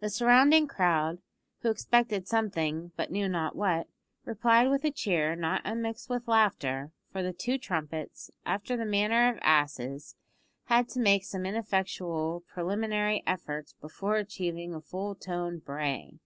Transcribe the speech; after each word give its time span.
The 0.00 0.10
surrounding 0.10 0.68
crowd, 0.68 1.22
who 1.60 1.70
expected 1.70 2.28
something, 2.28 2.92
but 2.94 3.10
knew 3.10 3.26
not 3.26 3.56
what, 3.56 3.88
replied 4.26 4.68
with 4.68 4.84
a 4.84 4.90
cheer 4.90 5.34
not 5.34 5.62
unmixed 5.64 6.10
with 6.10 6.28
laughter, 6.28 6.92
for 7.10 7.22
the 7.22 7.32
two 7.32 7.56
trumpets, 7.56 8.30
after 8.44 8.76
the 8.76 8.84
manner 8.84 9.32
of 9.32 9.38
asses, 9.40 10.14
had 10.64 10.90
to 10.90 11.00
make 11.00 11.24
some 11.24 11.46
ineffectual 11.46 12.44
preliminary 12.46 13.22
efforts 13.26 13.72
before 13.80 14.16
achieving 14.16 14.74
a 14.74 14.80
full 14.82 15.14
toned 15.14 15.64
bray. 15.64 16.18